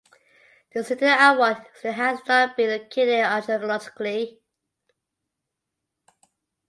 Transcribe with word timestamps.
The 0.73 0.83
city 0.83 1.05
of 1.05 1.11
Awan 1.11 1.63
still 1.75 1.93
has 1.93 2.21
not 2.27 2.57
been 2.57 2.71
located 2.71 3.23
archaeologically. 3.23 4.41